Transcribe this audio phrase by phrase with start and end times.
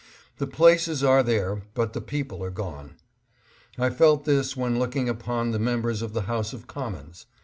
[0.39, 2.95] The places are there, but the people are gone.
[3.77, 7.27] I felt this when looking upon the members of the House of Com mons.